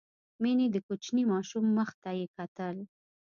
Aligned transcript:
مينې 0.41 0.65
د 0.71 0.75
کوچني 0.87 1.23
ماشوم 1.31 1.65
مخ 1.77 1.89
ته 2.03 2.09
يې 2.19 2.25
کتل. 2.37 2.75